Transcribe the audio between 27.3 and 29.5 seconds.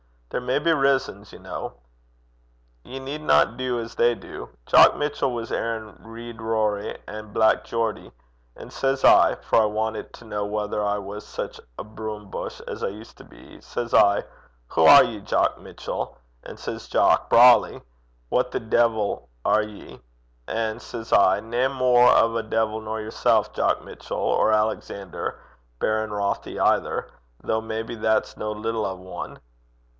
though maybe that's no little o' ane."